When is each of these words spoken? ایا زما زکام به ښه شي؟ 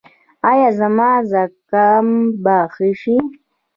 ایا 0.51 0.69
زما 0.79 1.11
زکام 1.31 2.07
به 2.43 2.57
ښه 2.73 2.89
شي؟ 3.01 3.15